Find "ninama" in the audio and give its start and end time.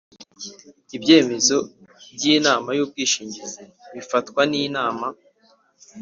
4.51-5.07